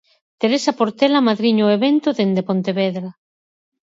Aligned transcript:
Teresa 0.41 0.71
Portela 0.79 1.17
amadriña 1.19 1.67
o 1.69 1.73
evento 1.77 2.09
dende 2.17 2.47
Pontevedra. 2.49 3.09